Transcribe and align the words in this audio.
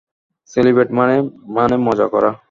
Celebrate 0.51 0.89
মানে-- 0.97 1.31
মানে 1.55 1.75
মজা 1.87 2.07
করা? 2.13 2.31